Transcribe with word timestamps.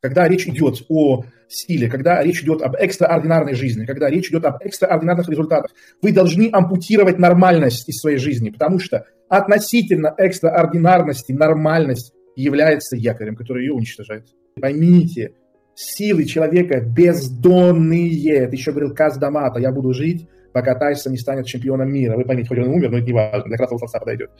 когда 0.00 0.26
речь 0.28 0.46
идет 0.46 0.82
о 0.88 1.24
стиле, 1.48 1.88
когда 1.88 2.22
речь 2.22 2.42
идет 2.42 2.62
об 2.62 2.74
экстраординарной 2.74 3.54
жизни, 3.54 3.84
когда 3.84 4.08
речь 4.08 4.28
идет 4.30 4.44
об 4.46 4.62
экстраординарных 4.62 5.28
результатах, 5.28 5.72
вы 6.00 6.12
должны 6.12 6.48
ампутировать 6.50 7.18
нормальность 7.18 7.88
из 7.88 7.98
своей 7.98 8.18
жизни, 8.18 8.50
потому 8.50 8.78
что 8.78 9.04
относительно 9.28 10.14
экстраординарности 10.16 11.32
нормальность 11.32 12.12
является 12.34 12.96
якорем, 12.96 13.36
который 13.36 13.64
ее 13.64 13.74
уничтожает. 13.74 14.26
Поймите, 14.60 15.34
силы 15.74 16.24
человека 16.24 16.80
бездонные. 16.80 18.44
Это 18.44 18.52
еще 18.52 18.70
говорил 18.72 18.94
Каз 18.94 19.18
Дамата, 19.18 19.60
я 19.60 19.70
буду 19.70 19.92
жить, 19.92 20.28
пока 20.52 20.74
Тайсон 20.76 21.12
не 21.12 21.18
станет 21.18 21.46
чемпионом 21.46 21.92
мира. 21.92 22.16
Вы 22.16 22.24
поймите, 22.24 22.48
хоть 22.48 22.58
он 22.58 22.68
умер, 22.68 22.90
но 22.90 22.98
это 22.98 23.06
не 23.06 23.12
важно, 23.12 23.44
для 23.44 23.56
красного 23.58 23.80
словца 23.80 23.98
подойдет. 23.98 24.30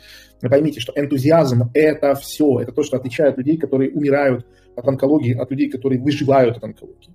Вы 0.41 0.49
поймите, 0.49 0.81
что 0.81 0.93
энтузиазм– 0.97 1.71
это 1.75 2.15
все, 2.15 2.61
это 2.61 2.73
то, 2.73 2.83
что 2.83 2.97
отличает 2.97 3.37
людей, 3.37 3.59
которые 3.59 3.91
умирают 3.91 4.47
от 4.77 4.87
онкологии, 4.87 5.35
от 5.35 5.51
людей, 5.51 5.71
которые 5.71 6.01
выживают 6.01 6.57
от 6.57 6.65
онкологии. 6.65 7.15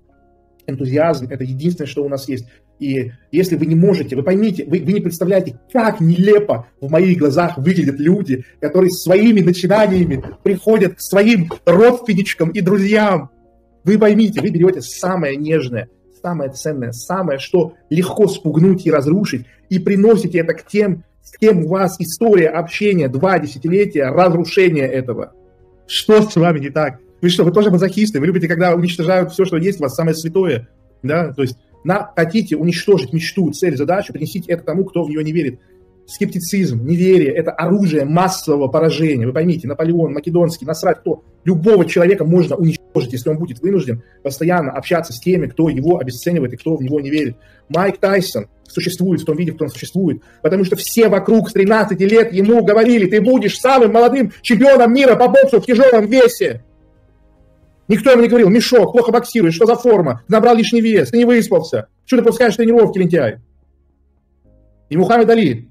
Энтузиазм– 0.68 1.28
это 1.30 1.44
единственное, 1.44 1.88
что 1.88 2.04
у 2.04 2.10
нас 2.10 2.28
есть. 2.28 2.48
И 2.80 3.12
если 3.32 3.56
вы 3.56 3.68
не 3.68 3.76
можете, 3.76 4.16
вы 4.16 4.24
поймите, 4.24 4.66
вы, 4.66 4.82
вы 4.82 4.94
не 4.94 5.00
представляете, 5.00 5.60
как 5.72 6.02
нелепо 6.02 6.68
в 6.82 6.90
моих 6.90 7.18
глазах 7.20 7.58
выглядят 7.58 8.00
люди, 8.00 8.44
которые 8.60 8.92
своими 8.92 9.42
начинаниями 9.42 10.24
приходят 10.44 10.96
к 10.96 11.02
своим 11.02 11.50
родственничкам 11.66 12.50
и 12.50 12.62
друзьям. 12.62 13.30
Вы 13.84 13.98
поймите, 13.98 14.42
вы 14.42 14.50
берете 14.50 14.82
самое 14.82 15.38
нежное, 15.38 15.88
самое 16.22 16.52
ценное, 16.52 16.92
самое, 16.92 17.40
что 17.40 17.74
легко 17.90 18.28
спугнуть 18.28 18.86
и 18.86 18.92
разрушить, 18.92 19.46
и 19.70 19.80
приносите 19.80 20.40
это 20.40 20.54
к 20.54 20.66
тем, 20.66 21.04
с 21.24 21.38
кем 21.38 21.66
у 21.66 21.68
вас 21.70 22.00
история 22.00 22.50
общения, 22.50 23.08
два 23.08 23.40
десятилетия 23.40 24.06
разрушения 24.06 24.86
этого. 24.86 25.34
Что 25.88 26.22
с 26.22 26.36
вами 26.36 26.60
не 26.60 26.70
так? 26.70 27.00
Вы 27.26 27.30
что, 27.32 27.44
вы 27.44 27.52
тоже 27.52 27.72
мазохисты? 27.72 28.20
Вы 28.20 28.28
любите, 28.28 28.48
когда 28.48 28.76
уничтожают 28.76 29.32
все, 29.32 29.46
что 29.46 29.58
есть 29.58 29.80
у 29.80 29.84
вас, 29.84 29.96
самое 29.96 30.16
святое? 30.16 30.68
Да, 31.02 31.34
то 31.34 31.42
есть 31.42 31.58
на, 31.84 32.12
хотите 32.16 32.56
уничтожить 32.56 33.14
мечту, 33.14 33.52
цель, 33.52 33.76
задачу, 33.76 34.14
принесите 34.14 34.52
это 34.52 34.64
тому, 34.64 34.86
кто 34.86 35.04
в 35.04 35.10
нее 35.10 35.24
не 35.24 35.32
верит. 35.32 35.60
Скептицизм, 36.06 36.86
неверие– 36.86 37.32
это 37.36 37.50
оружие 37.50 38.06
массового 38.06 38.68
поражения. 38.68 39.26
Вы 39.26 39.34
поймите, 39.34 39.68
Наполеон, 39.68 40.14
Македонский, 40.14 40.68
насрать 40.68 41.00
кто. 41.00 41.24
Любого 41.46 41.86
человека 41.86 42.26
можно 42.26 42.58
уничтожить, 42.58 43.14
если 43.14 43.32
он 43.32 43.40
будет 43.40 43.60
вынужден 43.60 44.04
постоянно 44.22 44.74
общаться 44.74 45.12
с 45.12 45.20
теми, 45.20 45.48
кто 45.48 45.68
его 45.70 45.98
обесценивает 45.98 46.54
и 46.54 46.58
кто 46.58 46.76
в 46.76 46.84
него 46.84 47.00
не 47.00 47.10
верит. 47.10 47.38
Майк 47.70 47.98
Тайсон 47.98 48.50
существует 48.68 49.22
в 49.22 49.26
том 49.26 49.36
виде, 49.36 49.50
в 49.50 49.56
котором 49.56 49.72
существует, 49.72 50.22
потому 50.44 50.64
что 50.64 50.76
все 50.76 51.10
вокруг 51.10 51.50
с 51.50 51.54
13 51.54 52.00
лет 52.02 52.32
ему 52.34 52.64
говорили, 52.64 53.08
ты 53.08 53.20
будешь 53.20 53.60
самым 53.60 53.94
молодым 53.94 54.32
чемпионом 54.44 54.94
мира 54.94 55.16
по 55.16 55.28
боксу 55.28 55.60
в 55.60 55.66
тяжелом 55.66 56.06
весе. 56.06 56.62
Никто 57.88 58.12
ему 58.12 58.22
не 58.24 58.28
говорил, 58.28 58.50
мешок, 58.50 58.92
плохо 58.92 59.12
боксируешь, 59.12 59.56
что 59.56 59.66
за 59.66 59.76
форма, 59.76 60.24
набрал 60.28 60.56
лишний 60.56 60.82
вес, 60.82 61.10
ты 61.10 61.18
не 61.18 61.26
выспался, 61.26 61.88
что 62.06 62.18
ты 62.18 62.24
пропускаешь 62.24 62.56
тренировки, 62.56 62.98
лентяй. 62.98 63.38
И 64.90 64.98
Мухаммед 64.98 65.30
Али 65.30 65.70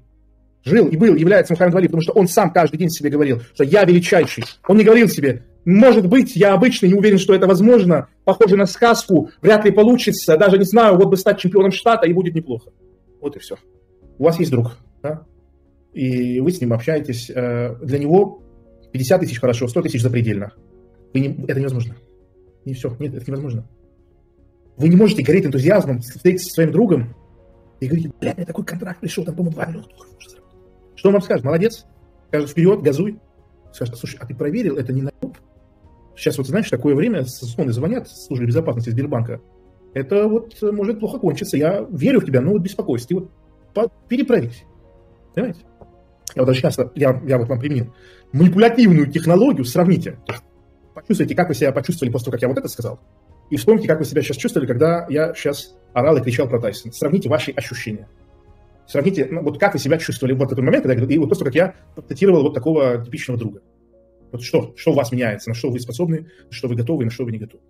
жил 0.63 0.87
и 0.87 0.95
был, 0.95 1.15
является 1.15 1.53
Мухаммед 1.53 1.75
Али, 1.75 1.87
потому 1.87 2.01
что 2.01 2.13
он 2.13 2.27
сам 2.27 2.51
каждый 2.51 2.77
день 2.77 2.89
себе 2.89 3.09
говорил, 3.09 3.41
что 3.53 3.63
я 3.63 3.83
величайший. 3.83 4.45
Он 4.67 4.77
не 4.77 4.83
говорил 4.83 5.09
себе, 5.09 5.43
может 5.65 6.07
быть, 6.07 6.35
я 6.35 6.53
обычный, 6.53 6.89
не 6.89 6.95
уверен, 6.95 7.17
что 7.17 7.33
это 7.33 7.47
возможно, 7.47 8.07
похоже 8.23 8.55
на 8.55 8.65
сказку, 8.65 9.31
вряд 9.41 9.65
ли 9.65 9.71
получится, 9.71 10.37
даже 10.37 10.57
не 10.57 10.65
знаю, 10.65 10.95
вот 10.95 11.09
бы 11.09 11.17
стать 11.17 11.39
чемпионом 11.39 11.71
штата 11.71 12.07
и 12.07 12.13
будет 12.13 12.35
неплохо. 12.35 12.71
Вот 13.19 13.35
и 13.35 13.39
все. 13.39 13.55
У 14.17 14.23
вас 14.23 14.39
есть 14.39 14.51
друг, 14.51 14.77
да? 15.03 15.25
и 15.95 16.41
вы 16.41 16.51
с 16.51 16.61
ним 16.61 16.73
общаетесь. 16.73 17.31
Э, 17.33 17.75
для 17.81 17.97
него 17.97 18.43
50 18.91 19.21
тысяч 19.21 19.39
хорошо, 19.39 19.67
100 19.67 19.81
тысяч 19.83 20.01
запредельно. 20.01 20.53
Это 21.13 21.59
невозможно. 21.59 21.95
Не 22.65 22.73
все, 22.73 22.95
нет, 22.99 23.13
это 23.13 23.25
невозможно. 23.27 23.67
Вы 24.77 24.89
не 24.89 24.95
можете 24.95 25.23
гореть 25.23 25.45
энтузиазмом, 25.45 26.01
встретиться 26.01 26.47
со 26.47 26.55
своим 26.55 26.71
другом 26.71 27.15
и 27.79 27.87
говорить, 27.87 28.11
бля, 28.19 28.33
мне 28.35 28.45
такой 28.45 28.65
контракт 28.65 28.99
пришел, 28.99 29.23
там, 29.23 29.35
по-моему, 29.35 29.55
2 29.55 29.65
миллиона 29.67 29.87
долларов 29.87 30.13
можно. 30.13 30.39
Что 30.95 31.09
он 31.09 31.13
вам 31.13 31.21
скажет? 31.21 31.45
Молодец. 31.45 31.85
Скажет, 32.27 32.49
вперед, 32.49 32.81
газуй. 32.81 33.19
Скажет, 33.71 33.97
слушай, 33.97 34.17
а 34.19 34.25
ты 34.25 34.35
проверил, 34.35 34.77
это 34.77 34.91
не 34.93 35.01
на 35.01 35.11
Сейчас 36.15 36.37
вот, 36.37 36.47
знаешь, 36.47 36.69
такое 36.69 36.95
время, 36.95 37.25
созвоны 37.25 37.73
звонят 37.73 38.09
службы 38.09 38.45
безопасности 38.45 38.89
Сбербанка. 38.89 39.41
Это 39.93 40.27
вот 40.27 40.61
может 40.61 40.99
плохо 40.99 41.19
кончиться. 41.19 41.57
Я 41.57 41.85
верю 41.89 42.21
в 42.21 42.25
тебя, 42.25 42.41
но 42.41 42.51
вот 42.51 42.61
беспокойся. 42.61 43.07
Ты 43.07 43.15
вот 43.15 43.31
перепроверь. 44.07 44.53
Понимаете? 45.33 45.59
Я 46.35 46.41
вот 46.41 46.47
даже 46.47 46.61
часто, 46.61 46.91
я, 46.95 47.21
я 47.25 47.37
вот 47.37 47.47
вам 47.47 47.59
применил 47.59 47.93
манипулятивную 48.31 49.11
технологию, 49.11 49.65
сравните. 49.65 50.17
Почувствуйте, 50.95 51.35
как 51.35 51.49
вы 51.49 51.55
себя 51.55 51.71
почувствовали 51.73 52.11
после 52.11 52.25
того, 52.25 52.31
как 52.31 52.41
я 52.41 52.47
вот 52.47 52.57
это 52.57 52.67
сказал. 52.69 52.99
И 53.49 53.57
вспомните, 53.57 53.87
как 53.87 53.99
вы 53.99 54.05
себя 54.05 54.21
сейчас 54.21 54.37
чувствовали, 54.37 54.67
когда 54.67 55.05
я 55.09 55.33
сейчас 55.33 55.75
орал 55.93 56.17
и 56.17 56.21
кричал 56.21 56.47
про 56.47 56.59
Тайсон. 56.59 56.93
Сравните 56.93 57.29
ваши 57.29 57.51
ощущения. 57.51 58.07
Сравните, 58.87 59.27
ну, 59.29 59.41
вот 59.41 59.59
как 59.59 59.73
вы 59.73 59.79
себя 59.79 59.97
чувствовали 59.97 60.33
в 60.33 60.37
вот 60.37 60.51
этот 60.51 60.63
момент, 60.63 60.85
когда, 60.85 61.13
и 61.13 61.17
вот 61.17 61.29
после 61.29 61.45
того, 61.45 61.51
как 61.51 61.55
я 61.55 62.03
цитировал 62.07 62.43
вот 62.43 62.53
такого 62.53 63.03
типичного 63.03 63.39
друга. 63.39 63.61
Вот 64.31 64.41
что, 64.41 64.73
что 64.75 64.91
у 64.91 64.95
вас 64.95 65.11
меняется, 65.11 65.49
на 65.49 65.55
что 65.55 65.69
вы 65.69 65.79
способны, 65.79 66.27
на 66.45 66.51
что 66.51 66.67
вы 66.67 66.75
готовы, 66.75 67.05
на 67.05 67.11
что 67.11 67.25
вы 67.25 67.31
не 67.31 67.39
готовы. 67.39 67.63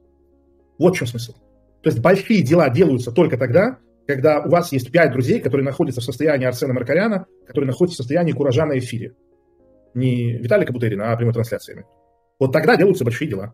Вот 0.77 0.95
в 0.95 0.97
чем 0.97 1.07
смысл. 1.07 1.33
То 1.81 1.89
есть 1.89 1.99
большие 1.99 2.41
дела 2.41 2.69
делаются 2.69 3.11
только 3.11 3.37
тогда, 3.37 3.79
когда 4.07 4.41
у 4.41 4.49
вас 4.49 4.71
есть 4.71 4.91
пять 4.91 5.11
друзей, 5.11 5.39
которые 5.39 5.65
находятся 5.65 6.01
в 6.01 6.03
состоянии 6.03 6.45
Арсена 6.45 6.73
Маркаряна, 6.73 7.25
которые 7.47 7.67
находятся 7.67 7.95
в 7.95 8.03
состоянии 8.03 8.33
куража 8.33 8.65
на 8.65 8.77
эфире. 8.77 9.13
Не 9.93 10.33
Виталика 10.37 10.73
Бутерина, 10.73 11.11
а 11.11 11.17
прямой 11.17 11.33
трансляциями. 11.33 11.85
Вот 12.39 12.51
тогда 12.51 12.75
делаются 12.75 13.03
большие 13.03 13.29
дела. 13.29 13.53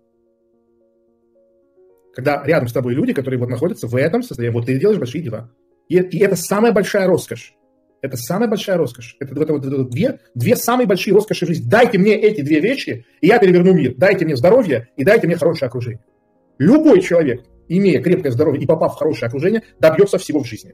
Когда 2.14 2.44
рядом 2.46 2.68
с 2.68 2.74
тобой 2.74 2.94
люди, 2.94 3.14
которые 3.14 3.40
вот 3.40 3.50
находятся 3.50 3.88
в 3.88 3.96
этом 3.96 4.22
состоянии, 4.24 4.53
вот 4.53 4.66
ты 4.66 4.78
делаешь 4.78 5.00
большие 5.00 5.24
дела. 5.24 5.52
И, 5.88 5.97
и 5.97 6.19
это 6.19 6.36
самая 6.36 6.72
большая 6.72 7.08
роскошь. 7.08 7.53
Это 8.02 8.18
самая 8.18 8.50
большая 8.50 8.78
роскошь. 8.78 9.16
Это, 9.20 9.34
это, 9.34 9.53
это, 9.53 9.68
это 9.68 9.84
две, 9.86 10.20
две 10.34 10.56
самые 10.56 10.88
большие 10.88 11.14
роскоши 11.14 11.46
в 11.46 11.50
жизни. 11.50 11.70
Дайте 11.70 12.00
мне 12.00 12.16
эти 12.16 12.41
две 12.41 12.59
вещи, 12.59 13.06
и 13.22 13.28
я 13.28 13.38
переверну 13.40 13.74
мир. 13.74 13.94
Дайте 13.96 14.25
мне 14.25 14.36
здоровье 14.36 14.90
и 14.97 15.03
дайте 15.03 15.28
мне 15.28 15.36
хорошее 15.36 15.68
окружение. 15.68 16.03
Любой 16.58 17.02
человек, 17.02 17.44
имея 17.70 18.02
крепкое 18.02 18.31
здоровье 18.31 18.62
и 18.62 18.66
попав 18.66 18.96
в 18.96 18.97
хорошее 18.97 19.28
окружение, 19.28 19.64
добьется 19.80 20.18
всего 20.18 20.44
в 20.44 20.47
жизни. 20.47 20.74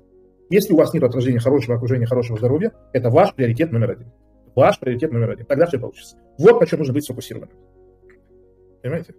Если 0.49 0.73
у 0.73 0.77
вас 0.77 0.93
нет 0.93 1.03
отражения 1.03 1.39
хорошего 1.39 1.75
окружения, 1.75 2.05
хорошего 2.05 2.37
здоровья, 2.37 2.71
это 2.93 3.09
ваш 3.09 3.33
приоритет 3.35 3.71
номер 3.71 3.91
один. 3.91 4.11
Ваш 4.55 4.79
приоритет 4.79 5.11
номер 5.11 5.31
один. 5.31 5.45
Тогда 5.45 5.65
все 5.67 5.77
получится. 5.77 6.17
Вот 6.39 6.59
почему 6.59 6.79
нужно 6.79 6.93
быть 6.93 7.03
сфокусированным. 7.03 7.49
Понимаете? 8.87 9.13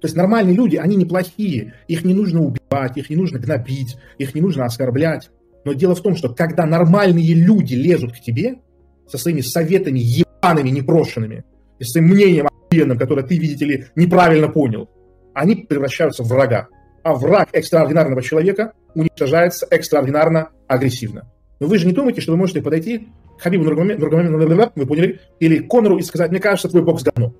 То 0.00 0.06
есть 0.06 0.16
нормальные 0.16 0.56
люди, 0.56 0.76
они 0.76 0.96
неплохие. 0.96 1.74
Их 1.88 2.04
не 2.04 2.14
нужно 2.14 2.40
убивать, 2.40 2.96
их 2.96 3.10
не 3.10 3.16
нужно 3.16 3.38
гнобить, 3.38 3.96
их 4.16 4.34
не 4.34 4.40
нужно 4.40 4.64
оскорблять. 4.64 5.30
Но 5.64 5.74
дело 5.74 5.94
в 5.94 6.02
том, 6.02 6.16
что 6.16 6.32
когда 6.32 6.64
нормальные 6.64 7.34
люди 7.34 7.74
лезут 7.74 8.12
к 8.12 8.20
тебе 8.20 8.60
со 9.08 9.18
своими 9.18 9.42
советами 9.42 9.98
ебаными, 9.98 10.70
непрошенными, 10.70 11.44
и 11.78 11.84
своим 11.84 12.08
мнением 12.08 12.46
охуенным, 12.46 12.96
которое 12.96 13.24
ты, 13.24 13.36
видите 13.36 13.64
ли, 13.66 13.84
неправильно 13.94 14.48
понял, 14.48 14.88
они 15.34 15.56
превращаются 15.56 16.22
в 16.22 16.28
врага. 16.28 16.68
А 17.02 17.14
враг 17.14 17.48
экстраординарного 17.52 18.22
человека 18.22 18.72
уничтожается 18.94 19.66
экстраординарно 19.70 20.50
агрессивно. 20.66 21.30
Но 21.60 21.66
вы 21.66 21.78
же 21.78 21.86
не 21.86 21.92
думаете, 21.92 22.20
что 22.20 22.32
вы 22.32 22.38
можете 22.38 22.62
подойти 22.62 23.08
к 23.38 23.42
Хабибу 23.42 23.64
Нургамамеду, 23.64 24.72
вы 24.74 24.86
поняли, 24.86 25.20
или 25.40 25.58
Конору 25.58 25.98
и 25.98 26.02
сказать, 26.02 26.30
мне 26.30 26.40
кажется, 26.40 26.68
твой 26.68 26.82
бокс 26.82 27.02
говно 27.02 27.34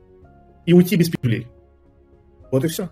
и 0.69 0.75
уйти 0.75 0.97
без 0.97 1.09
пилюлей. 1.09 1.49
Вот 2.53 2.63
и 2.63 2.69
все. 2.69 2.91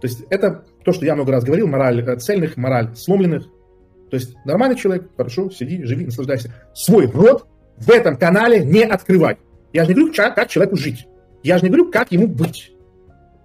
То 0.00 0.06
есть 0.06 0.24
это 0.30 0.64
то, 0.82 0.92
что 0.92 1.04
я 1.04 1.14
много 1.14 1.32
раз 1.32 1.44
говорил, 1.44 1.66
мораль 1.66 2.00
э, 2.00 2.16
цельных, 2.16 2.56
мораль 2.56 2.96
сломленных. 2.96 3.44
То 4.10 4.16
есть 4.16 4.34
нормальный 4.46 4.74
человек, 4.74 5.10
хорошо, 5.18 5.50
сиди, 5.50 5.84
живи, 5.84 6.06
наслаждайся. 6.06 6.50
Свой 6.72 7.10
рот 7.10 7.46
в 7.76 7.90
этом 7.90 8.16
канале 8.16 8.64
не 8.64 8.84
открывай. 8.84 9.36
Я 9.74 9.84
же 9.84 9.90
не 9.90 9.96
говорю, 9.96 10.14
как 10.14 10.48
человеку 10.48 10.76
жить. 10.76 11.06
Я 11.42 11.58
же 11.58 11.64
не 11.64 11.68
говорю, 11.68 11.90
как 11.90 12.10
ему 12.10 12.26
быть 12.26 12.72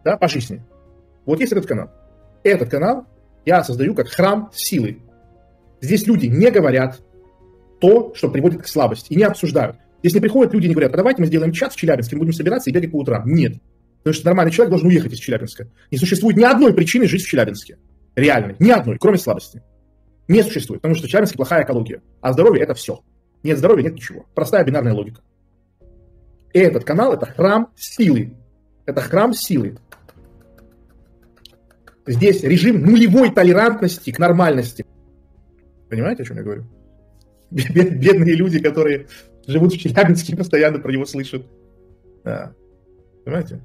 да, 0.05 0.15
по 0.15 0.29
жизни. 0.29 0.63
Вот 1.25 1.41
есть 1.41 1.51
этот 1.51 1.65
канал. 1.65 1.91
Этот 2.45 2.69
канал 2.69 3.05
я 3.45 3.61
создаю 3.65 3.93
как 3.93 4.07
храм 4.07 4.51
силы. 4.53 4.99
Здесь 5.81 6.07
люди 6.07 6.27
не 6.27 6.49
говорят 6.49 7.01
то, 7.81 8.13
что 8.15 8.29
приводит 8.29 8.63
к 8.63 8.67
слабости, 8.67 9.11
и 9.11 9.17
не 9.17 9.23
обсуждают. 9.23 9.75
Если 10.03 10.19
приходят 10.19 10.53
люди 10.53 10.67
и 10.67 10.71
говорят, 10.71 10.93
а 10.93 10.97
давайте 10.97 11.21
мы 11.21 11.27
сделаем 11.27 11.53
чат 11.53 11.73
в 11.73 11.77
Челябинске, 11.77 12.17
мы 12.17 12.19
будем 12.19 12.33
собираться 12.33 12.69
и 12.69 12.73
бегать 12.73 12.91
по 12.91 12.97
утрам. 12.97 13.25
Нет. 13.25 13.53
Потому 13.99 14.13
что 14.13 14.25
нормальный 14.25 14.51
человек 14.51 14.69
должен 14.69 14.89
уехать 14.89 15.13
из 15.13 15.19
Челябинска. 15.19 15.69
Не 15.91 15.97
существует 15.97 16.35
ни 16.35 16.43
одной 16.43 16.73
причины 16.73 17.07
жить 17.07 17.23
в 17.23 17.27
Челябинске. 17.27 17.77
Реальной. 18.15 18.57
Ни 18.59 18.69
одной, 18.69 18.97
кроме 18.99 19.17
слабости. 19.17 19.63
Не 20.27 20.43
существует. 20.43 20.81
Потому 20.81 20.95
что 20.95 21.07
в 21.07 21.09
Челябинске 21.09 21.37
плохая 21.37 21.63
экология. 21.63 22.01
А 22.19 22.33
здоровье– 22.33 22.63
это 22.63 22.73
все. 22.73 22.99
Нет 23.43 23.57
здоровья– 23.57 23.83
нет 23.85 23.93
ничего. 23.93 24.25
Простая 24.35 24.65
бинарная 24.65 24.93
логика. 24.93 25.21
И 26.51 26.59
этот 26.59 26.83
канал– 26.83 27.13
это 27.13 27.25
храм 27.25 27.69
силы. 27.77 28.33
Это 28.85 28.99
храм 28.99 29.33
силы. 29.33 29.77
Здесь 32.05 32.43
режим 32.43 32.81
нулевой 32.81 33.33
толерантности 33.33 34.11
к 34.11 34.19
нормальности. 34.19 34.85
Понимаете, 35.89 36.23
о 36.23 36.25
чем 36.25 36.37
я 36.37 36.43
говорю? 36.43 36.65
Бедные 37.49 38.35
люди, 38.35 38.59
которые 38.59 39.07
живут 39.47 39.73
в 39.73 39.77
Челябинске 39.77 40.35
постоянно 40.35 40.79
про 40.79 40.91
него 40.91 41.05
слышат. 41.05 41.45
Да. 42.23 42.53
Понимаете? 43.25 43.61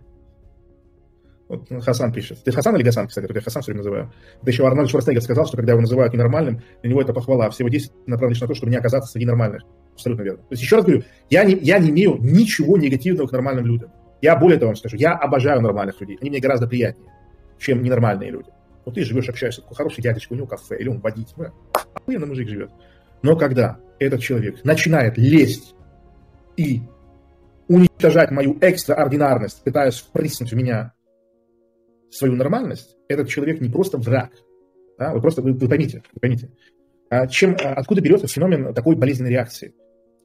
Вот 1.48 1.66
Хасан 1.82 2.12
пишет. 2.12 2.42
Ты 2.44 2.52
Хасан 2.52 2.76
или 2.76 2.82
Гасан, 2.82 3.08
кстати? 3.08 3.32
Я 3.32 3.40
Хасан 3.40 3.62
все 3.62 3.72
время 3.72 3.78
называю. 3.78 4.12
Это 4.42 4.50
еще 4.50 4.66
Арнольд 4.66 4.90
Шварценеггер 4.90 5.22
сказал, 5.22 5.46
что 5.46 5.56
когда 5.56 5.72
его 5.72 5.80
называют 5.80 6.12
ненормальным, 6.12 6.62
для 6.82 6.90
него 6.90 7.00
это 7.00 7.14
похвала. 7.14 7.48
Всего 7.50 7.68
10 7.68 7.90
направлено 8.06 8.34
лишь 8.34 8.40
на 8.40 8.48
то, 8.48 8.54
чтобы 8.54 8.70
не 8.70 8.76
оказаться 8.76 9.10
среди 9.10 9.24
нормальных. 9.24 9.62
Абсолютно 9.94 10.22
верно. 10.22 10.38
То 10.40 10.48
есть 10.50 10.62
еще 10.62 10.76
раз 10.76 10.84
говорю, 10.84 11.04
я 11.30 11.44
не, 11.44 11.54
я 11.54 11.78
не 11.78 11.88
имею 11.88 12.18
ничего 12.20 12.76
негативного 12.76 13.26
к 13.26 13.32
нормальным 13.32 13.64
людям. 13.64 13.90
Я 14.20 14.36
более 14.36 14.58
того 14.58 14.70
вам 14.70 14.76
скажу, 14.76 14.96
я 14.96 15.12
обожаю 15.14 15.62
нормальных 15.62 16.00
людей. 16.00 16.18
Они 16.20 16.28
мне 16.28 16.40
гораздо 16.40 16.66
приятнее, 16.66 17.10
чем 17.58 17.82
ненормальные 17.82 18.30
люди. 18.30 18.50
Вот 18.84 18.94
ты 18.94 19.04
живешь, 19.04 19.28
общаешься, 19.28 19.62
такой 19.62 19.76
хороший 19.76 20.02
дядечка, 20.02 20.32
у 20.32 20.36
него 20.36 20.46
кафе, 20.46 20.78
или 20.78 20.88
он 20.88 21.00
водитель. 21.00 21.34
Охуенно 21.94 22.26
мужик 22.26 22.48
живет. 22.48 22.70
Но 23.22 23.36
когда 23.36 23.78
этот 23.98 24.20
человек 24.20 24.64
начинает 24.64 25.18
лезть 25.18 25.74
и 26.56 26.82
уничтожать 27.68 28.30
мою 28.30 28.58
экстраординарность, 28.60 29.62
пытаясь 29.62 29.98
впрыснуть 29.98 30.52
в 30.52 30.56
меня 30.56 30.92
свою 32.10 32.34
нормальность, 32.34 32.96
этот 33.08 33.28
человек 33.28 33.60
не 33.60 33.68
просто 33.68 33.98
враг. 33.98 34.30
Да? 34.98 35.12
Вы 35.12 35.20
просто, 35.20 35.42
вы, 35.42 35.52
вы 35.52 35.68
поймите, 35.68 36.02
вы 36.14 36.20
поймите. 36.20 36.50
А 37.10 37.26
чем, 37.26 37.56
а 37.62 37.74
откуда 37.74 38.00
берется 38.00 38.26
феномен 38.26 38.74
такой 38.74 38.96
болезненной 38.96 39.30
реакции? 39.30 39.74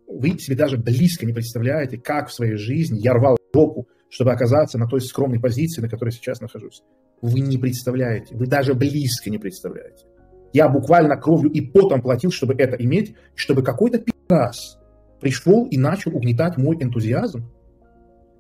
Вы 0.08 0.38
себе 0.38 0.56
даже 0.56 0.78
близко 0.78 1.26
не 1.26 1.34
представляете, 1.34 1.98
как 1.98 2.30
в 2.30 2.34
своей 2.34 2.56
жизни 2.56 3.00
я 3.00 3.14
рвал 3.14 3.38
жопу, 3.54 3.88
чтобы 4.10 4.32
оказаться 4.32 4.78
на 4.78 4.88
той 4.88 5.02
скромной 5.02 5.40
позиции, 5.40 5.82
на 5.82 5.90
которой 5.90 6.12
сейчас 6.12 6.40
нахожусь. 6.40 6.84
Вы 7.22 7.40
не 7.40 7.58
представляете, 7.58 8.36
вы 8.36 8.48
даже 8.48 8.74
близко 8.74 9.30
не 9.30 9.38
представляете. 9.38 10.06
Я 10.54 10.70
буквально 10.70 11.18
кровью 11.18 11.52
и 11.52 11.62
потом 11.62 12.02
платил, 12.02 12.32
чтобы 12.32 12.54
это 12.54 12.76
иметь, 12.78 13.16
чтобы 13.36 13.64
какой-то 13.64 14.00
пи***ас 14.00 14.80
пришел 15.20 15.66
и 15.66 15.78
начал 15.78 16.16
угнетать 16.16 16.58
мой 16.58 16.78
энтузиазм. 16.82 17.50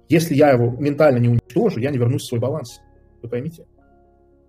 Если 0.09 0.35
я 0.35 0.51
его 0.51 0.71
ментально 0.79 1.17
не 1.17 1.29
уничтожу, 1.29 1.79
я 1.79 1.89
не 1.89 1.97
вернусь 1.97 2.23
в 2.23 2.27
свой 2.27 2.39
баланс. 2.39 2.79
Вы 3.21 3.29
поймите? 3.29 3.65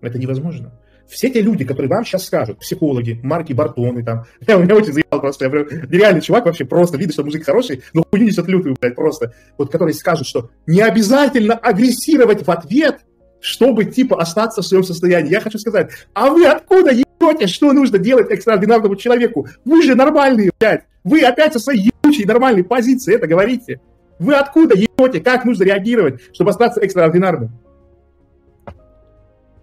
Это 0.01 0.19
невозможно. 0.19 0.79
Все 1.07 1.29
те 1.29 1.41
люди, 1.41 1.63
которые 1.63 1.89
вам 1.89 2.03
сейчас 2.03 2.25
скажут, 2.25 2.59
психологи, 2.59 3.19
Марки 3.23 3.53
Бартоны 3.53 4.03
там, 4.03 4.25
я, 4.47 4.57
меня 4.57 4.75
очень 4.75 4.93
заебал 4.93 5.21
просто, 5.21 5.45
я 5.45 5.51
прям, 5.51 5.65
нереальный 5.89 6.21
чувак 6.21 6.45
вообще, 6.45 6.65
просто 6.65 6.97
видно, 6.97 7.13
что 7.13 7.23
мужик 7.23 7.45
хороший, 7.45 7.83
но 7.93 8.03
хуйню 8.03 8.25
несет 8.27 8.47
лютую, 8.47 8.75
блядь, 8.79 8.95
просто, 8.95 9.33
вот 9.57 9.71
которые 9.71 9.93
скажут, 9.93 10.27
что 10.27 10.49
не 10.65 10.81
обязательно 10.81 11.53
агрессировать 11.53 12.45
в 12.45 12.51
ответ, 12.51 13.01
чтобы, 13.39 13.85
типа, 13.85 14.19
остаться 14.19 14.61
в 14.61 14.65
своем 14.65 14.83
состоянии. 14.83 15.31
Я 15.31 15.41
хочу 15.41 15.59
сказать, 15.59 15.91
а 16.13 16.31
вы 16.31 16.47
откуда 16.47 16.91
ебете, 17.25 17.47
что 17.47 17.73
нужно 17.73 17.97
делать 17.97 18.31
экстраординарному 18.31 18.95
человеку? 18.95 19.47
Вы 19.63 19.83
же 19.83 19.95
нормальные, 19.95 20.51
блядь. 20.59 20.83
Вы 21.03 21.21
опять 21.21 21.53
со 21.53 21.59
своей 21.59 21.91
ебучей 22.03 22.25
нормальной 22.25 22.63
позиции 22.63 23.15
это 23.15 23.27
говорите. 23.27 23.79
Вы 24.19 24.35
откуда 24.35 24.75
ебете, 24.75 25.19
как 25.19 25.45
нужно 25.45 25.63
реагировать, 25.63 26.21
чтобы 26.33 26.51
остаться 26.51 26.81
экстраординарным? 26.81 27.51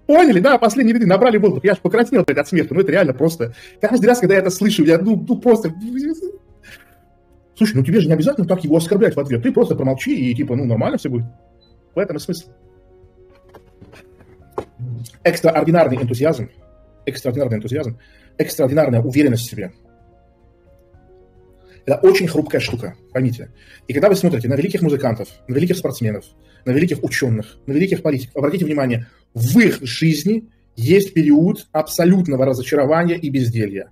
Поняли, 0.07 0.41
да, 0.41 0.59
последние 0.59 0.95
ряды 0.95 1.07
набрали 1.07 1.39
воздух. 1.39 1.65
Я 1.65 1.73
аж 1.73 1.79
покраснел 1.79 2.25
блядь, 2.25 2.39
от 2.39 2.49
смеха. 2.49 2.75
Ну, 2.75 2.81
это 2.81 2.93
реально 2.93 3.15
просто... 3.15 3.55
Каждый 3.81 4.07
раз, 4.07 4.19
когда 4.19 4.35
я 4.35 4.41
это 4.41 4.51
слышу, 4.51 4.85
я, 4.85 4.99
ну, 4.99 5.25
ну, 5.27 5.39
просто... 5.39 5.73
Слушай, 7.57 7.77
ну 7.77 7.85
тебе 7.85 8.01
же 8.01 8.09
не 8.09 8.15
обязательно 8.15 8.47
так 8.47 8.63
его 8.65 8.77
оскорблять 8.77 9.15
в 9.15 9.21
ответ. 9.21 9.43
Ты 9.43 9.53
просто 9.53 9.75
промолчи, 9.75 10.15
и 10.15 10.35
типа, 10.35 10.57
ну, 10.57 10.65
нормально 10.65 10.99
все 10.99 11.09
будет. 11.09 11.27
В 11.95 11.99
этом 11.99 12.17
и 12.17 12.21
смысл. 12.21 12.51
Экстраординарный 15.23 15.97
энтузиазм, 15.97 16.51
экстраординарный 17.07 17.59
энтузиазм, 17.59 17.99
экстраординарная 18.39 19.01
уверенность 19.01 19.47
в 19.47 19.51
себе. 19.51 19.73
Это 21.85 21.97
очень 21.97 22.29
хрупкая 22.29 22.61
штука, 22.61 22.95
поймите. 23.13 23.51
И 23.89 23.93
когда 23.93 24.09
вы 24.09 24.15
смотрите 24.15 24.49
на 24.49 24.55
великих 24.55 24.83
музыкантов, 24.83 25.29
на 25.49 25.55
великих 25.55 25.77
спортсменов, 25.77 26.25
на 26.65 26.71
великих 26.71 27.03
ученых, 27.03 27.59
на 27.67 27.73
великих 27.73 28.03
политиков, 28.03 28.37
обратите 28.37 28.65
внимание, 28.65 29.09
в 29.35 29.59
их 29.59 29.83
жизни 29.83 30.49
есть 30.77 31.13
период 31.13 31.67
абсолютного 31.73 32.47
разочарования 32.47 33.17
и 33.17 33.31
безделья. 33.31 33.91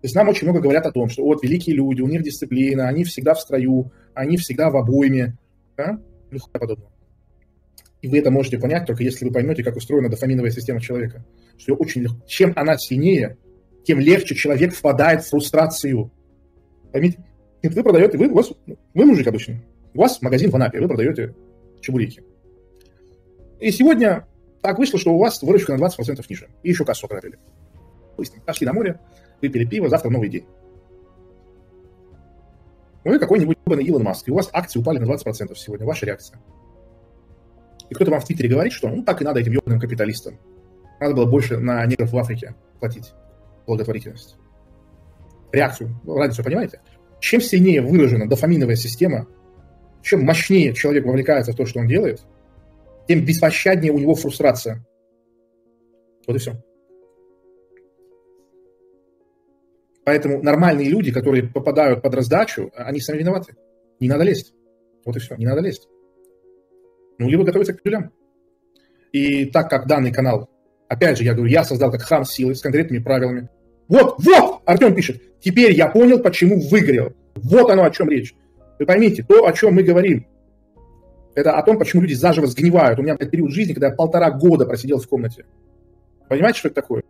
То 0.00 0.04
есть 0.04 0.14
нам 0.14 0.28
очень 0.28 0.46
много 0.46 0.60
говорят 0.60 0.86
о 0.86 0.92
том, 0.92 1.08
что 1.08 1.24
вот 1.24 1.42
великие 1.42 1.74
люди, 1.74 2.02
у 2.02 2.06
них 2.06 2.22
дисциплина, 2.22 2.86
они 2.86 3.02
всегда 3.02 3.34
в 3.34 3.40
строю, 3.40 3.90
они 4.14 4.36
всегда 4.36 4.70
в 4.70 4.76
обойме. 4.76 5.36
Да? 5.76 6.00
Нихуя 6.30 6.60
подобного. 6.60 6.92
И 8.00 8.08
вы 8.08 8.18
это 8.18 8.30
можете 8.30 8.58
понять 8.58 8.86
только 8.86 9.02
если 9.02 9.24
вы 9.24 9.32
поймете, 9.32 9.64
как 9.64 9.76
устроена 9.76 10.08
дофаминовая 10.08 10.50
система 10.50 10.80
человека. 10.80 11.24
Что 11.56 11.74
очень 11.74 12.02
легко. 12.02 12.24
Чем 12.26 12.52
она 12.54 12.76
сильнее, 12.78 13.36
тем 13.84 13.98
легче 13.98 14.34
человек 14.34 14.72
впадает 14.72 15.22
в 15.22 15.30
фрустрацию. 15.30 16.12
Поймите, 16.92 17.24
вы 17.62 17.82
продаете, 17.82 18.18
вы, 18.18 18.28
у 18.28 18.34
вас, 18.34 18.52
вы 18.66 19.04
мужик 19.04 19.26
обычный, 19.26 19.64
у 19.94 19.98
вас 19.98 20.22
магазин 20.22 20.50
в 20.50 20.56
Анапе, 20.56 20.80
вы 20.80 20.86
продаете 20.86 21.34
чебуреки. 21.80 22.22
И 23.60 23.70
сегодня 23.72 24.26
так 24.62 24.78
вышло, 24.78 24.98
что 24.98 25.12
у 25.12 25.18
вас 25.18 25.42
выручка 25.42 25.76
на 25.76 25.84
20% 25.84 26.24
ниже. 26.28 26.48
И 26.62 26.70
еще 26.70 26.84
кассу 26.84 27.06
ограбили. 27.06 27.38
Быстро. 28.16 28.40
Пошли 28.42 28.66
на 28.66 28.72
море, 28.72 29.00
выпили 29.42 29.64
пиво, 29.64 29.88
завтра 29.88 30.10
новый 30.10 30.28
день. 30.28 30.44
Вы 33.04 33.18
какой-нибудь 33.18 33.56
Илон 33.66 34.02
Маск, 34.02 34.28
и 34.28 34.30
у 34.30 34.34
вас 34.34 34.50
акции 34.52 34.78
упали 34.78 34.98
на 34.98 35.10
20% 35.12 35.54
сегодня. 35.56 35.86
Ваша 35.86 36.06
реакция. 36.06 36.38
И 37.90 37.94
кто-то 37.94 38.10
вам 38.10 38.20
в 38.20 38.24
Твиттере 38.24 38.48
говорит, 38.48 38.72
что 38.72 38.88
ну 38.88 39.02
так 39.02 39.20
и 39.20 39.24
надо 39.24 39.40
этим 39.40 39.52
ебаным 39.52 39.80
капиталистам. 39.80 40.38
Надо 41.00 41.14
было 41.14 41.26
больше 41.26 41.58
на 41.58 41.84
негров 41.86 42.12
в 42.12 42.18
Африке 42.18 42.54
платить 42.80 43.12
благотворительность. 43.66 44.36
Реакцию. 45.52 45.98
Разницу 46.06 46.44
понимаете? 46.44 46.80
Чем 47.20 47.40
сильнее 47.40 47.82
выражена 47.82 48.28
дофаминовая 48.28 48.76
система, 48.76 49.26
чем 50.02 50.24
мощнее 50.24 50.74
человек 50.74 51.04
вовлекается 51.04 51.52
в 51.52 51.56
то, 51.56 51.66
что 51.66 51.80
он 51.80 51.86
делает, 51.86 52.22
тем 53.06 53.24
беспощаднее 53.24 53.92
у 53.92 53.98
него 53.98 54.14
фрустрация. 54.14 54.84
Вот 56.26 56.36
и 56.36 56.38
все. 56.38 56.62
Поэтому 60.04 60.42
нормальные 60.42 60.88
люди, 60.88 61.12
которые 61.12 61.44
попадают 61.44 62.02
под 62.02 62.14
раздачу, 62.14 62.70
они 62.74 63.00
сами 63.00 63.18
виноваты. 63.18 63.56
Не 64.00 64.08
надо 64.08 64.24
лезть. 64.24 64.54
Вот 65.04 65.16
и 65.16 65.20
все. 65.20 65.36
Не 65.36 65.46
надо 65.46 65.60
лезть. 65.60 65.88
Ну, 67.18 67.28
либо 67.28 67.44
готовиться 67.44 67.74
к 67.74 67.82
пилям. 67.82 68.12
И 69.12 69.46
так 69.46 69.68
как 69.68 69.86
данный 69.86 70.12
канал, 70.12 70.48
опять 70.88 71.18
же, 71.18 71.24
я 71.24 71.34
говорю, 71.34 71.50
я 71.50 71.64
создал 71.64 71.90
как 71.90 72.02
храм 72.02 72.24
силы 72.24 72.54
с 72.54 72.60
конкретными 72.60 73.02
правилами. 73.02 73.48
Вот, 73.88 74.16
вот, 74.18 74.62
Артем 74.66 74.94
пишет, 74.94 75.22
теперь 75.40 75.72
я 75.72 75.88
понял, 75.88 76.20
почему 76.20 76.60
выгорел. 76.60 77.14
Вот 77.36 77.70
оно, 77.70 77.84
о 77.84 77.90
чем 77.90 78.08
речь. 78.08 78.34
Вы 78.78 78.86
поймите, 78.86 79.24
то, 79.26 79.46
о 79.46 79.52
чем 79.52 79.74
мы 79.74 79.82
говорим, 79.82 80.26
это 81.34 81.56
о 81.56 81.62
том, 81.62 81.78
почему 81.78 82.02
люди 82.02 82.14
заживо 82.14 82.46
сгнивают. 82.46 82.98
У 82.98 83.02
меня 83.02 83.16
был 83.16 83.26
период 83.28 83.50
жизни, 83.50 83.72
когда 83.72 83.88
я 83.88 83.94
полтора 83.94 84.30
года 84.30 84.66
просидел 84.66 84.98
в 84.98 85.08
комнате. 85.08 85.46
Понимаете, 86.28 86.58
что 86.58 86.68
это 86.68 86.82
такое? 86.82 87.02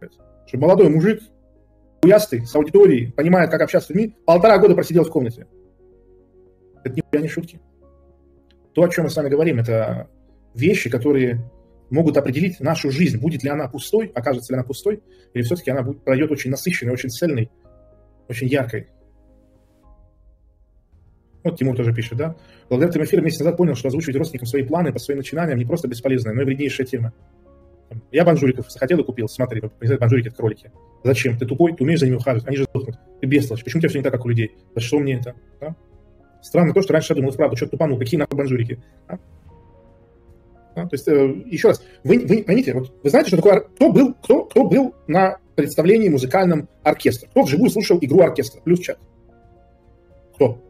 Что 0.47 0.59
молодой 0.59 0.88
мужик, 0.88 1.23
уястый, 2.03 2.47
с 2.47 2.55
аудиторией, 2.55 3.12
понимает, 3.12 3.50
как 3.50 3.61
общаться 3.62 3.87
с 3.87 3.91
людьми, 3.91 4.15
полтора 4.25 4.59
года 4.59 4.75
просидел 4.75 5.05
в 5.05 5.11
комнате. 5.11 5.47
Это 6.85 6.95
не, 6.95 7.23
не 7.23 7.29
шутки. 7.29 7.61
То, 8.79 8.85
о 8.85 8.89
чем 8.89 9.03
мы 9.07 9.11
с 9.11 9.17
вами 9.17 9.29
говорим, 9.29 9.59
это 9.59 10.09
вещи, 10.55 10.89
которые 10.89 11.43
могут 11.91 12.17
определить 12.17 12.61
нашу 12.61 12.93
жизнь. 12.93 13.19
Будет 13.19 13.43
ли 13.43 13.51
она 13.51 13.67
пустой, 13.67 14.13
окажется 14.15 14.53
ли 14.53 14.57
она 14.57 14.63
пустой, 14.65 15.03
или 15.35 15.43
все-таки 15.43 15.73
она 15.73 15.83
будет, 15.83 16.05
пройдет 16.05 16.31
очень 16.31 16.53
насыщенной, 16.53 16.93
очень 16.93 17.11
цельной, 17.11 17.51
очень 18.29 18.47
яркой. 18.47 18.87
Вот 21.43 21.59
Тимур 21.59 21.75
тоже 21.75 21.93
пишет, 21.93 22.19
да? 22.19 22.37
Благодаря 22.69 22.91
этому 22.91 23.05
эфиру 23.05 23.25
месяц 23.25 23.41
назад 23.41 23.57
понял, 23.57 23.75
что 23.75 23.89
озвучивать 23.89 24.15
родственникам 24.15 24.47
свои 24.47 24.63
планы 24.63 24.93
по 24.93 25.01
своим 25.01 25.19
начинаниям 25.19 25.59
не 25.59 25.65
просто 25.65 25.89
бесполезная, 25.89 26.33
но 26.33 26.43
и 26.43 26.45
вреднейшая 26.45 26.87
тема. 26.87 27.13
Я 28.13 28.25
банжуриков 28.25 28.71
захотел 28.71 29.01
и 29.01 29.03
купил. 29.03 29.27
Смотри, 29.29 29.61
банжурики 29.99 30.29
это 30.29 30.37
кролики. 30.37 30.71
Зачем? 31.03 31.37
Ты 31.37 31.47
тупой, 31.47 31.75
ты 31.75 31.83
умеешь 31.83 31.99
за 31.99 32.07
ними 32.07 32.15
ухаживать, 32.15 32.47
они 32.47 32.59
же 32.59 32.63
сдохнут. 32.63 32.97
Ты 33.21 33.27
бестолочь. 33.27 33.65
Почему 33.65 33.79
у 33.79 33.81
тебя 33.81 33.89
все 33.89 33.99
не 33.99 34.05
так, 34.05 34.13
как 34.13 34.25
у 34.25 34.29
людей? 34.29 34.57
За 34.77 34.81
что 34.81 35.01
мне 35.01 35.15
это? 35.15 35.35
Да? 35.61 35.75
Странно 36.42 36.73
то, 36.73 36.83
что 36.83 36.92
раньше 36.92 37.12
я 37.12 37.16
думал, 37.16 37.33
правда, 37.33 37.57
что 37.57 37.66
тупанул, 37.66 37.99
какие 37.99 38.18
нахуй 38.18 38.37
банжурики. 38.37 38.80
А? 39.07 39.18
А? 40.75 40.87
То 40.87 40.95
есть, 40.95 41.09
э, 41.09 41.42
еще 41.47 41.68
раз, 41.68 41.83
вы, 42.04 42.21
вы 42.21 42.45
поймите, 42.45 42.73
вот 42.75 42.92
вы 43.02 43.11
знаете, 43.11 43.28
что 43.28 43.37
такое, 43.38 43.61
кто 43.61 43.92
был, 43.92 44.14
кто, 44.14 44.45
кто 44.45 44.64
был 44.64 44.95
на 45.07 45.38
представлении 45.57 46.09
музыкальном 46.09 46.68
оркестре? 46.83 47.28
Кто 47.30 47.42
вживую 47.42 47.71
слушал 47.71 47.99
игру 48.00 48.21
оркестра? 48.21 48.61
Плюс 48.61 48.80
чат. 48.80 48.99
Кто? 50.35 50.62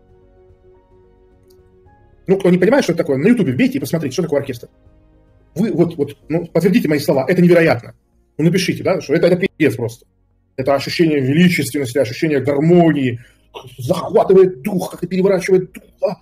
Ну, 2.27 2.39
кто 2.39 2.51
не 2.51 2.59
понимает, 2.59 2.85
что 2.85 2.93
это 2.93 3.03
такое, 3.03 3.19
на 3.19 3.29
ютубе 3.29 3.53
вбейте 3.53 3.79
и 3.79 3.81
посмотрите, 3.81 4.15
что 4.15 4.23
такое 4.23 4.41
оркестр. 4.41 4.69
Вы 5.55 5.73
вот, 5.73 5.97
вот, 5.97 6.17
ну, 6.29 6.47
подтвердите 6.47 6.89
мои 6.89 6.99
слова, 6.99 7.25
это 7.29 7.43
невероятно. 7.43 7.95
Ну, 8.37 8.45
напишите, 8.45 8.83
да, 8.83 9.01
что 9.01 9.15
это, 9.15 9.27
это 9.27 9.37
пиздец 9.37 9.77
просто. 9.77 10.07
Это 10.57 10.75
ощущение 10.75 11.21
величественности, 11.21 11.99
ощущение 11.99 12.41
гармонии, 12.41 13.21
захватывает 13.79 14.63
дух, 14.63 14.91
как-то 14.91 15.07
переворачивает 15.07 15.73
дух. 15.73 15.85
А? 16.03 16.17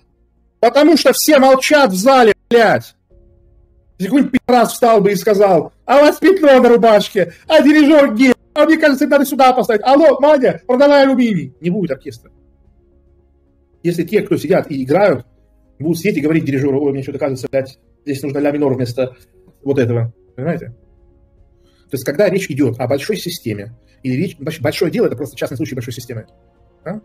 Потому 0.59 0.97
что 0.97 1.13
все 1.13 1.39
молчат 1.39 1.91
в 1.91 1.95
зале, 1.95 2.33
блядь. 2.49 2.95
Какой-нибудь 3.99 4.39
раз 4.47 4.73
встал 4.73 5.01
бы 5.01 5.11
и 5.11 5.15
сказал, 5.15 5.73
а 5.85 5.97
у 5.97 6.01
вас 6.01 6.17
пятно 6.17 6.61
на 6.61 6.69
рубашке, 6.69 7.33
а 7.47 7.61
дирижер 7.61 8.13
гей, 8.13 8.33
а 8.53 8.65
мне 8.65 8.77
кажется, 8.77 9.07
надо 9.07 9.25
сюда 9.25 9.53
поставить. 9.53 9.83
Алло, 9.83 10.19
Мадя, 10.19 10.61
продавай 10.67 11.03
алюминий. 11.03 11.53
Не 11.61 11.69
будет 11.69 11.91
оркестра. 11.91 12.31
Если 13.83 14.03
те, 14.03 14.21
кто 14.21 14.37
сидят 14.37 14.69
и 14.71 14.83
играют, 14.83 15.25
будут 15.79 15.99
сидеть 15.99 16.17
и 16.17 16.21
говорить 16.21 16.45
дирижеру, 16.45 16.83
ой, 16.83 16.91
мне 16.91 17.03
что-то 17.03 17.19
кажется, 17.19 17.47
блядь, 17.51 17.79
здесь 18.03 18.21
нужно 18.23 18.39
ля 18.39 18.51
минор 18.51 18.73
вместо 18.73 19.15
вот 19.63 19.79
этого. 19.79 20.13
Понимаете? 20.35 20.75
То 21.89 21.93
есть, 21.93 22.03
когда 22.03 22.29
речь 22.29 22.49
идет 22.49 22.79
о 22.79 22.87
большой 22.87 23.17
системе, 23.17 23.75
или 24.03 24.15
речь, 24.15 24.37
большое 24.59 24.91
дело, 24.91 25.07
это 25.07 25.15
просто 25.15 25.37
частный 25.37 25.57
случай 25.57 25.75
большой 25.75 25.93
системы. 25.93 26.27
Да? 26.83 27.01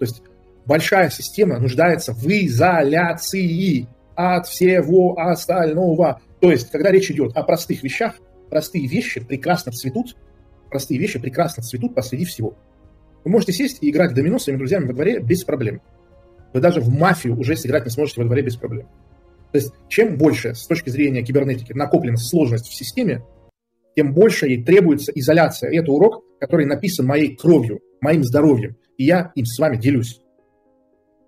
То 0.00 0.06
есть, 0.06 0.22
большая 0.64 1.10
система 1.10 1.58
нуждается 1.58 2.14
в 2.14 2.26
изоляции 2.26 3.86
от 4.16 4.46
всего 4.46 5.18
остального. 5.18 6.20
То 6.40 6.50
есть, 6.50 6.70
когда 6.70 6.90
речь 6.90 7.10
идет 7.10 7.36
о 7.36 7.42
простых 7.42 7.82
вещах, 7.82 8.14
простые 8.48 8.86
вещи 8.86 9.20
прекрасно 9.20 9.72
цветут, 9.72 10.16
простые 10.70 10.98
вещи 10.98 11.18
прекрасно 11.18 11.62
цветут 11.62 11.94
посреди 11.94 12.24
всего. 12.24 12.56
Вы 13.24 13.30
можете 13.30 13.52
сесть 13.52 13.82
и 13.82 13.90
играть 13.90 14.12
в 14.12 14.14
домино 14.14 14.38
с 14.38 14.44
своими 14.44 14.58
друзьями 14.58 14.86
во 14.86 14.94
дворе 14.94 15.20
без 15.20 15.44
проблем. 15.44 15.82
Вы 16.54 16.60
даже 16.60 16.80
в 16.80 16.88
мафию 16.88 17.38
уже 17.38 17.56
сыграть 17.56 17.84
не 17.84 17.90
сможете 17.90 18.22
во 18.22 18.26
дворе 18.26 18.42
без 18.42 18.56
проблем. 18.56 18.88
То 19.52 19.58
есть, 19.58 19.74
чем 19.88 20.16
больше 20.16 20.54
с 20.54 20.66
точки 20.66 20.88
зрения 20.88 21.22
кибернетики 21.22 21.74
накоплена 21.74 22.16
сложность 22.16 22.68
в 22.68 22.74
системе, 22.74 23.22
тем 23.96 24.14
больше 24.14 24.46
ей 24.46 24.64
требуется 24.64 25.12
изоляция. 25.14 25.70
И 25.70 25.76
это 25.76 25.92
урок, 25.92 26.24
который 26.40 26.64
написан 26.64 27.04
моей 27.04 27.36
кровью, 27.36 27.80
моим 28.00 28.24
здоровьем. 28.24 28.76
И 29.00 29.04
я 29.04 29.32
им 29.34 29.46
с 29.46 29.58
вами 29.58 29.78
делюсь. 29.78 30.20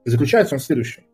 И 0.05 0.11
заключается 0.11 0.55
он 0.55 0.59
в 0.59 0.63
следующем. 0.63 1.05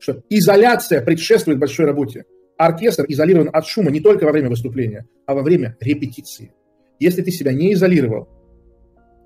Что 0.00 0.20
изоляция 0.28 1.00
предшествует 1.00 1.60
большой 1.60 1.86
работе. 1.86 2.24
Оркестр 2.58 3.04
изолирован 3.06 3.50
от 3.52 3.66
шума 3.66 3.92
не 3.92 4.00
только 4.00 4.24
во 4.24 4.32
время 4.32 4.48
выступления, 4.48 5.06
а 5.26 5.36
во 5.36 5.44
время 5.44 5.76
репетиции. 5.78 6.52
Если 6.98 7.22
ты 7.22 7.30
себя 7.30 7.52
не 7.52 7.72
изолировал 7.72 8.28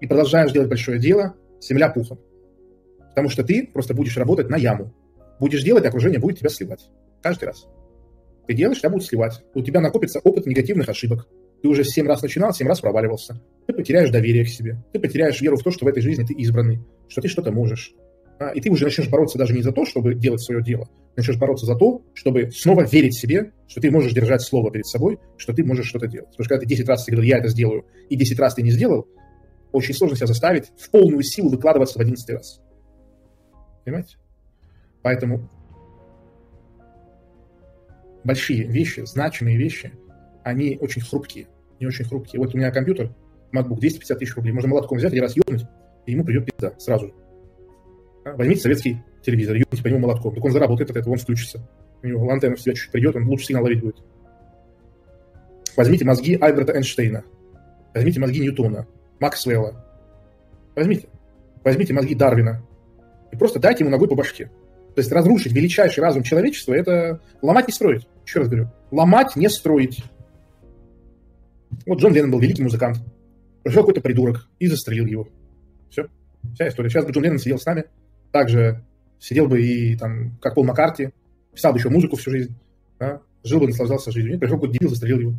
и 0.02 0.07
продолжаешь 0.07 0.52
делать 0.52 0.69
большое 0.69 1.00
дело, 1.00 1.35
земля 1.62 1.88
пухом. 1.88 2.21
Потому 3.09 3.31
что 3.31 3.43
ты 3.43 3.67
просто 3.67 3.95
будешь 3.95 4.19
работать 4.19 4.50
на 4.50 4.57
яму. 4.57 4.93
Будешь 5.40 5.62
делать, 5.62 5.87
окружение 5.87 6.21
будет 6.21 6.40
тебя 6.40 6.50
сливать. 6.50 6.90
Каждый 7.23 7.47
раз. 7.47 7.67
Ты 8.47 8.52
делаешь, 8.52 8.81
тебя 8.81 8.90
будут 8.90 9.07
сливать. 9.07 9.43
У 9.55 9.62
тебя 9.62 9.81
накопится 9.81 10.21
опыт 10.23 10.45
негативных 10.45 10.90
ошибок. 10.90 11.26
Ты 11.62 11.69
уже 11.69 11.85
семь 11.85 12.07
раз 12.07 12.23
начинал, 12.23 12.52
семь 12.52 12.69
раз 12.69 12.81
проваливался. 12.81 13.40
Ты 13.67 13.75
потеряешь 13.75 14.11
доверие 14.11 14.45
к 14.45 14.49
себе. 14.49 14.83
Ты 14.93 14.99
потеряешь 14.99 15.40
веру 15.40 15.57
в 15.57 15.62
то, 15.62 15.71
что 15.71 15.85
в 15.85 15.88
этой 15.88 16.00
жизни 16.00 16.25
ты 16.25 16.33
избранный, 16.35 16.81
что 17.09 17.21
ты 17.21 17.29
что-то 17.29 17.52
можешь. 17.52 17.95
А, 18.38 18.50
и 18.50 18.61
ты 18.61 18.71
уже 18.71 18.85
начнешь 18.85 19.09
бороться 19.09 19.37
даже 19.37 19.52
не 19.52 19.61
за 19.61 19.71
то, 19.71 19.85
чтобы 19.85 20.14
делать 20.14 20.40
свое 20.40 20.62
дело. 20.62 20.88
Начнешь 21.14 21.37
бороться 21.37 21.67
за 21.67 21.76
то, 21.76 22.02
чтобы 22.14 22.50
снова 22.50 22.87
верить 22.87 23.14
себе, 23.14 23.52
что 23.69 23.83
ты 23.83 23.90
можешь 23.90 24.12
держать 24.12 24.40
слово 24.40 24.71
перед 24.71 24.87
собой, 24.87 25.19
что 25.37 25.52
ты 25.52 25.62
можешь 25.62 25.87
что-то 25.87 26.07
делать. 26.07 26.31
Потому 26.31 26.45
что 26.45 26.55
когда 26.55 26.62
ты 26.62 26.69
10 26.69 26.88
раз 26.88 27.05
ты 27.05 27.12
говорил, 27.12 27.29
я 27.29 27.38
это 27.38 27.49
сделаю, 27.49 27.85
и 28.09 28.17
10 28.17 28.38
раз 28.38 28.55
ты 28.55 28.62
не 28.62 28.71
сделал, 28.71 29.07
очень 29.73 29.95
сложно 29.95 30.17
себя 30.17 30.26
заставить 30.26 30.73
в 30.79 30.90
полную 30.90 31.23
силу 31.23 31.50
выкладываться 31.50 31.99
в 31.99 32.00
11 32.00 32.31
раз. 32.31 32.62
Понимаете? 33.85 34.17
Поэтому 35.02 35.50
большие 38.25 38.64
вещи, 38.64 39.02
значимые 39.05 39.59
вещи, 39.59 39.93
они 40.50 40.78
очень 40.80 41.02
хрупкие. 41.02 41.47
Не 41.78 41.87
очень 41.87 42.04
хрупкие. 42.04 42.40
Вот 42.40 42.54
у 42.54 42.59
меня 42.59 42.71
компьютер, 42.71 43.11
MacBook, 43.52 43.78
250 43.78 44.19
тысяч 44.19 44.35
рублей. 44.37 44.52
Можно 44.52 44.71
молотком 44.71 44.99
взять 44.99 45.14
и 45.14 45.21
раз 45.21 45.37
ёбнуть, 45.37 45.64
и 46.07 46.12
ему 46.12 46.25
придет 46.25 46.47
пизда 46.47 46.75
сразу. 46.78 47.14
А, 48.25 48.35
возьмите 48.37 48.61
советский 48.61 49.02
телевизор, 49.23 49.57
ёбните 49.57 49.83
по 49.83 49.88
нему 49.88 50.00
молотком. 50.00 50.35
Так 50.35 50.45
он 50.45 50.52
заработает 50.52 50.90
от 50.90 50.97
этого, 50.97 51.12
он 51.12 51.19
включится. 51.19 51.66
У 52.02 52.07
него 52.07 52.30
антенна 52.30 52.57
в 52.57 52.61
себя 52.61 52.75
чуть 52.75 52.90
придет, 52.90 53.16
он 53.16 53.26
лучше 53.26 53.47
сигнал 53.47 53.64
ловить 53.64 53.80
будет. 53.80 53.97
Возьмите 55.76 56.04
мозги 56.04 56.37
Альберта 56.40 56.75
Эйнштейна. 56.75 57.25
Возьмите 57.95 58.21
мозги 58.21 58.40
Ньютона, 58.40 58.87
Максвелла. 59.19 59.85
Возьмите. 60.75 61.09
Возьмите 61.64 61.92
мозги 61.92 62.14
Дарвина. 62.14 62.62
И 63.33 63.37
просто 63.37 63.59
дайте 63.59 63.85
ему 63.85 63.90
ногой 63.90 64.09
по 64.09 64.14
башке. 64.14 64.47
То 64.95 65.00
есть 65.00 65.12
разрушить 65.12 65.52
величайший 65.52 66.02
разум 66.02 66.23
человечества– 66.23 66.75
это 66.75 67.21
ломать 67.42 67.69
не 67.69 67.73
строить. 67.73 68.09
Еще 68.26 68.40
раз 68.40 68.49
говорю. 68.49 68.69
Ломать 68.90 69.37
не 69.37 69.49
строить. 69.49 70.02
Вот 71.87 72.01
Джон 72.01 72.13
Леннон 72.13 72.31
был 72.31 72.41
великий 72.41 72.63
музыкант. 72.63 72.99
Пришел 73.63 73.83
какой-то 73.83 74.01
придурок 74.01 74.49
и 74.59 74.67
застрелил 74.67 75.07
его. 75.07 75.29
Все. 75.91 76.07
Вся 76.55 76.69
история. 76.69 76.89
Сейчас 76.89 77.05
бы 77.05 77.13
Джон 77.13 77.25
Леннон 77.25 77.39
сидел 77.39 77.59
с 77.59 77.67
нами. 77.67 77.85
Также 78.33 78.85
сидел 79.19 79.49
бы 79.49 79.61
и 79.61 79.97
там, 79.97 80.39
как 80.41 80.55
Пол 80.55 80.65
Маккарти, 80.65 81.11
писал 81.53 81.73
бы 81.73 81.79
еще 81.79 81.91
музыку 81.91 82.17
всю 82.17 82.31
жизнь. 82.31 82.55
Да? 82.99 83.21
Жил 83.45 83.61
бы, 83.61 83.67
наслаждался 83.67 84.11
жизнью. 84.11 84.33
Нет, 84.33 84.41
пришел 84.41 84.57
какой-то 84.57 84.75
дебил, 84.75 84.91
застрелил 84.91 85.21
его. 85.21 85.35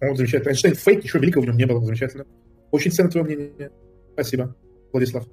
Вот 0.00 0.16
замечательно. 0.16 0.50
Эйнштейн 0.50 0.74
фейк, 0.74 1.04
еще 1.04 1.18
великого 1.18 1.44
в 1.44 1.46
нем 1.46 1.56
не 1.56 1.66
было. 1.66 1.84
Замечательно. 1.84 2.26
Очень 2.70 2.92
ценно 2.92 3.10
твое 3.10 3.24
мнение. 3.24 3.70
Спасибо, 4.12 4.54
Владислав. 4.92 5.26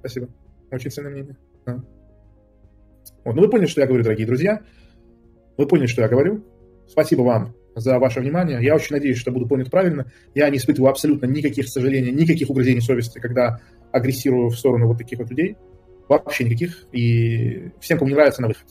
Спасибо. 0.00 0.28
Очень 0.70 0.90
ценное 0.90 1.10
мнение. 1.10 1.36
Да. 1.66 1.82
Вот. 3.24 3.34
Ну, 3.34 3.42
вы 3.42 3.50
поняли, 3.50 3.66
что 3.66 3.80
я 3.80 3.86
говорю, 3.86 4.02
дорогие 4.02 4.26
друзья. 4.26 4.62
Вы 5.56 5.66
поняли, 5.66 5.86
что 5.86 6.02
я 6.02 6.08
говорю. 6.08 6.44
Спасибо 6.86 7.22
вам 7.22 7.54
за 7.74 7.98
ваше 7.98 8.20
внимание. 8.20 8.62
Я 8.62 8.74
очень 8.74 8.94
надеюсь, 8.94 9.18
что 9.18 9.30
буду 9.30 9.46
понят 9.46 9.70
правильно. 9.70 10.10
Я 10.34 10.48
не 10.50 10.58
испытываю 10.58 10.90
абсолютно 10.90 11.26
никаких 11.26 11.68
сожалений, 11.68 12.10
никаких 12.10 12.50
угрызений 12.50 12.80
совести, 12.80 13.18
когда 13.18 13.60
агрессирую 13.92 14.48
в 14.48 14.58
сторону 14.58 14.88
вот 14.88 14.98
таких 14.98 15.18
вот 15.18 15.30
людей. 15.30 15.56
Вообще 16.08 16.44
никаких. 16.44 16.86
И 16.92 17.70
всем, 17.80 17.98
кому 17.98 18.08
не 18.08 18.14
нравится, 18.14 18.42
на 18.42 18.48
выход. 18.48 18.66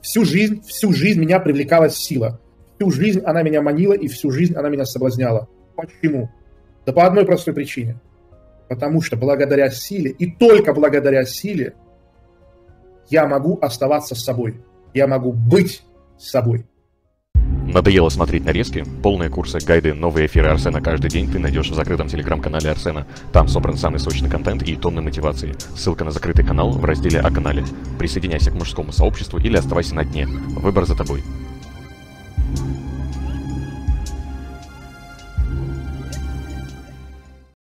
Всю 0.00 0.24
жизнь, 0.24 0.62
всю 0.66 0.92
жизнь 0.92 1.20
меня 1.20 1.38
привлекала 1.38 1.88
сила. 1.88 2.40
Всю 2.76 2.90
жизнь 2.90 3.20
она 3.24 3.42
меня 3.42 3.62
манила, 3.62 3.92
и 3.92 4.08
всю 4.08 4.30
жизнь 4.30 4.54
она 4.54 4.68
меня 4.68 4.84
соблазняла. 4.84 5.48
Почему? 5.76 6.30
Да 6.84 6.92
по 6.92 7.06
одной 7.06 7.24
простой 7.24 7.54
причине. 7.54 8.00
Потому 8.68 9.02
что 9.02 9.16
благодаря 9.16 9.70
силе, 9.70 10.10
и 10.10 10.32
только 10.32 10.72
благодаря 10.72 11.24
силе, 11.24 11.74
я 13.08 13.28
могу 13.28 13.58
оставаться 13.60 14.14
с 14.14 14.24
собой. 14.24 14.60
Я 14.94 15.06
могу 15.06 15.32
быть 15.32 15.82
с 16.18 16.30
собой. 16.30 16.66
Надоело 17.72 18.10
смотреть 18.10 18.44
нарезки? 18.44 18.84
Полные 19.02 19.30
курсы, 19.30 19.58
гайды, 19.58 19.94
новые 19.94 20.26
эфиры 20.26 20.48
Арсена 20.48 20.82
каждый 20.82 21.08
день 21.08 21.30
ты 21.30 21.38
найдешь 21.38 21.70
в 21.70 21.74
закрытом 21.74 22.06
телеграм-канале 22.06 22.70
Арсена. 22.70 23.06
Там 23.32 23.48
собран 23.48 23.78
самый 23.78 23.98
сочный 23.98 24.28
контент 24.28 24.62
и 24.62 24.76
тонны 24.76 25.00
мотивации. 25.00 25.54
Ссылка 25.74 26.04
на 26.04 26.10
закрытый 26.10 26.44
канал 26.44 26.72
в 26.72 26.84
разделе 26.84 27.20
о 27.20 27.30
канале. 27.30 27.64
Присоединяйся 27.98 28.50
к 28.50 28.54
мужскому 28.54 28.92
сообществу 28.92 29.38
или 29.38 29.56
оставайся 29.56 29.94
на 29.94 30.04
дне. 30.04 30.26
Выбор 30.26 30.84
за 30.84 30.94
тобой. 30.94 31.22